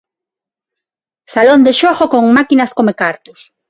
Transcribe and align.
Salón 1.33 1.61
de 1.65 1.73
xogo 1.79 2.05
con 2.13 2.23
máquinas 2.37 2.71
comecartos. 2.77 3.39